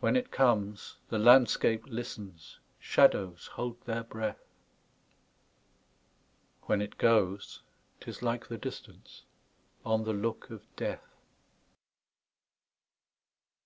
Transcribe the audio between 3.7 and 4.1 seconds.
their